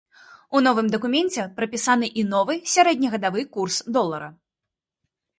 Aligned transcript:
У 0.59 0.59
новым 0.67 0.87
дакуменце 0.93 1.43
прапісаны 1.59 2.07
і 2.21 2.23
новы 2.31 2.55
сярэднегадавы 2.75 3.43
курс 3.59 3.77
долара. 3.99 4.31